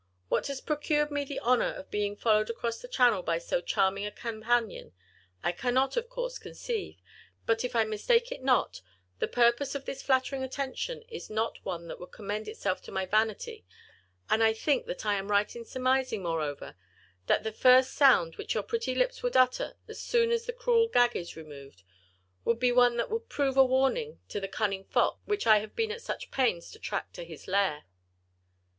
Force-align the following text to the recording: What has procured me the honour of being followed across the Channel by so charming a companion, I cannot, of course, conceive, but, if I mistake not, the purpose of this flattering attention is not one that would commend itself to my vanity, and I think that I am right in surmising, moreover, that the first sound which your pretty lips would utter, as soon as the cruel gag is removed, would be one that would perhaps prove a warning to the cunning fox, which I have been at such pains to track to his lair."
What 0.29 0.47
has 0.47 0.61
procured 0.61 1.11
me 1.11 1.23
the 1.23 1.39
honour 1.41 1.73
of 1.75 1.91
being 1.91 2.15
followed 2.15 2.49
across 2.49 2.79
the 2.81 2.87
Channel 2.87 3.21
by 3.21 3.37
so 3.37 3.61
charming 3.61 4.03
a 4.07 4.11
companion, 4.11 4.93
I 5.43 5.51
cannot, 5.51 5.95
of 5.95 6.09
course, 6.09 6.39
conceive, 6.39 6.99
but, 7.45 7.63
if 7.63 7.75
I 7.75 7.83
mistake 7.83 8.35
not, 8.41 8.81
the 9.19 9.27
purpose 9.27 9.75
of 9.75 9.85
this 9.85 10.01
flattering 10.01 10.41
attention 10.41 11.03
is 11.03 11.29
not 11.29 11.63
one 11.63 11.87
that 11.87 11.99
would 11.99 12.11
commend 12.11 12.47
itself 12.47 12.81
to 12.85 12.91
my 12.91 13.05
vanity, 13.05 13.63
and 14.27 14.43
I 14.43 14.53
think 14.53 14.87
that 14.87 15.05
I 15.05 15.13
am 15.17 15.29
right 15.29 15.55
in 15.55 15.65
surmising, 15.65 16.23
moreover, 16.23 16.75
that 17.27 17.43
the 17.43 17.51
first 17.51 17.93
sound 17.93 18.37
which 18.37 18.55
your 18.55 18.63
pretty 18.63 18.95
lips 18.95 19.21
would 19.21 19.37
utter, 19.37 19.77
as 19.87 20.01
soon 20.01 20.31
as 20.31 20.47
the 20.47 20.51
cruel 20.53 20.87
gag 20.87 21.15
is 21.15 21.35
removed, 21.35 21.83
would 22.43 22.57
be 22.57 22.71
one 22.71 22.97
that 22.97 23.11
would 23.11 23.29
perhaps 23.29 23.35
prove 23.35 23.55
a 23.57 23.63
warning 23.63 24.19
to 24.29 24.39
the 24.39 24.47
cunning 24.47 24.83
fox, 24.85 25.21
which 25.25 25.45
I 25.45 25.59
have 25.59 25.75
been 25.75 25.91
at 25.91 26.01
such 26.01 26.31
pains 26.31 26.71
to 26.71 26.79
track 26.79 27.13
to 27.13 27.23
his 27.23 27.47
lair." 27.47 27.83